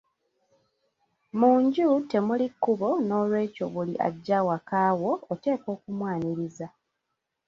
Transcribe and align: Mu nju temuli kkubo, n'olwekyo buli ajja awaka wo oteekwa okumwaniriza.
Mu 1.39 1.49
nju 1.63 1.87
temuli 2.09 2.47
kkubo, 2.53 2.89
n'olwekyo 3.07 3.65
buli 3.73 3.93
ajja 4.07 4.35
awaka 4.41 4.79
wo 5.01 5.11
oteekwa 5.31 5.69
okumwaniriza. 5.75 6.67